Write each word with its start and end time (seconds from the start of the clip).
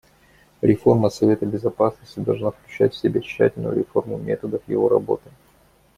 Реформа 0.63 1.09
Совета 1.11 1.45
Безопасности 1.45 2.19
должна 2.21 2.49
включать 2.49 2.95
в 2.95 2.97
себя 2.97 3.21
тщательную 3.21 3.75
реформу 3.75 4.17
методов 4.17 4.63
его 4.67 4.89
работы. 4.89 5.29